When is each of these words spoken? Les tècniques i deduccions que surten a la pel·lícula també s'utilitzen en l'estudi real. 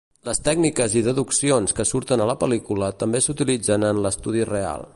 Les 0.27 0.39
tècniques 0.45 0.93
i 1.01 1.03
deduccions 1.07 1.75
que 1.79 1.85
surten 1.89 2.23
a 2.25 2.27
la 2.31 2.37
pel·lícula 2.45 2.89
també 3.03 3.21
s'utilitzen 3.27 3.87
en 3.91 4.01
l'estudi 4.07 4.49
real. 4.53 4.89